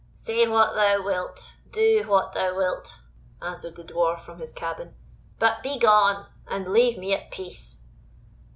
[0.15, 2.97] "Say what thou wilt do what thou wilt,"
[3.39, 4.95] answered the Dwarf from his cabin,
[5.37, 7.83] "but begone, and leave me at peace."